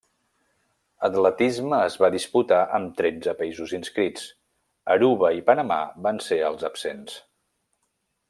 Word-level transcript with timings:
Atletisme 1.07 1.81
es 1.89 1.97
va 2.03 2.09
disputar 2.15 2.61
amb 2.77 2.95
tretze 3.01 3.35
països 3.43 3.75
inscrits 3.79 4.25
—Aruba 4.95 5.31
i 5.41 5.45
Panamà 5.53 5.79
van 6.07 6.23
ser 6.29 6.39
els 6.49 6.67
absents—. 6.73 7.15